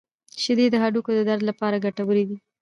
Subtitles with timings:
[0.41, 2.37] •شیدې د هډوکو د درد لپاره ګټورې دي.